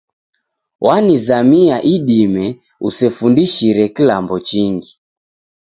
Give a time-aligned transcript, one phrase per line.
[0.81, 4.99] Wanizamia idime usefundishire kilambo chingi